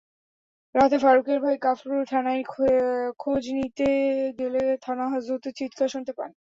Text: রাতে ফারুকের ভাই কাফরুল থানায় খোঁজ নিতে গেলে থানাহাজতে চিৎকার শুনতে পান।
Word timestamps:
রাতে 0.75 0.97
ফারুকের 0.99 1.39
ভাই 1.43 1.55
কাফরুল 1.65 2.01
থানায় 2.11 2.43
খোঁজ 3.19 3.43
নিতে 3.57 3.89
গেলে 4.39 4.61
থানাহাজতে 4.85 5.49
চিৎকার 5.59 5.87
শুনতে 5.93 6.11
পান। 6.17 6.29